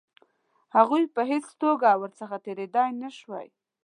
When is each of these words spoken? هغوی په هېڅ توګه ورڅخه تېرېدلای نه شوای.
هغوی 0.75 1.03
په 1.15 1.21
هېڅ 1.31 1.45
توګه 1.63 1.89
ورڅخه 2.01 2.37
تېرېدلای 2.45 2.89
نه 3.01 3.09
شوای. 3.17 3.47